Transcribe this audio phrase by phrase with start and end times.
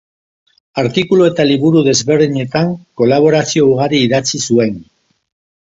[0.83, 4.85] Artikulu eta liburu desberdinetan kolaborazio ugari idatzi zuen.